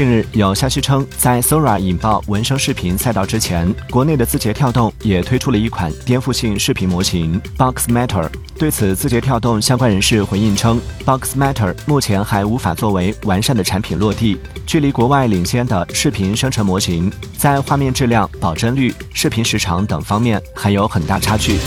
[0.00, 8.26] 近日有消息称在 sora 引爆文生视频赛道之前国内的字节跳动也推出了一款颠覆性视频模型 boxmatter
[8.58, 21.58] 对此字节跳动相关人士回应称 boxmatter 目前还无法作为完善的产品落地距离国外领先的视频生成模型在画面质量保真率视频时长等方面还有很大差距。